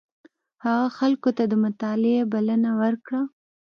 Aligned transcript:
هغه 0.65 0.87
خلکو 0.97 1.29
ته 1.37 1.43
د 1.51 1.53
مطالعې 1.63 2.21
بلنه 2.33 2.71
ورکړه. 2.81 3.21